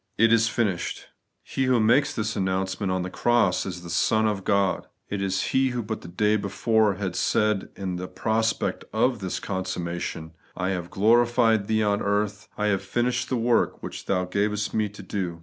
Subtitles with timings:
[0.25, 1.09] 'It is finished!'
[1.43, 5.21] He who makes this announce ment on the cross is the Son of God; it
[5.21, 10.31] is He who but the day before had said in the prospect of this consummation,'
[10.57, 14.73] I have glorified Thee on the earth, I have finished the work which Thou gavest
[14.73, 15.39] me to do.'